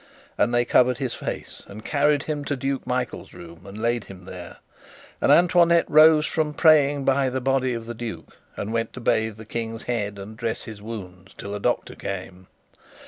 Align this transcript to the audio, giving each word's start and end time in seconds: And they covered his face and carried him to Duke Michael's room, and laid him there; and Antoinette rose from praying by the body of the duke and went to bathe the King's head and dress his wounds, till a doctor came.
And 0.35 0.51
they 0.51 0.65
covered 0.65 0.97
his 0.97 1.13
face 1.13 1.61
and 1.67 1.85
carried 1.85 2.23
him 2.23 2.43
to 2.45 2.55
Duke 2.55 2.87
Michael's 2.87 3.35
room, 3.35 3.67
and 3.67 3.77
laid 3.79 4.05
him 4.05 4.25
there; 4.25 4.57
and 5.21 5.31
Antoinette 5.31 5.85
rose 5.87 6.25
from 6.25 6.55
praying 6.55 7.05
by 7.05 7.29
the 7.29 7.39
body 7.39 7.75
of 7.75 7.85
the 7.85 7.93
duke 7.93 8.35
and 8.57 8.73
went 8.73 8.93
to 8.93 8.99
bathe 8.99 9.37
the 9.37 9.45
King's 9.45 9.83
head 9.83 10.17
and 10.17 10.35
dress 10.37 10.63
his 10.63 10.81
wounds, 10.81 11.35
till 11.35 11.53
a 11.53 11.59
doctor 11.59 11.93
came. 11.95 12.47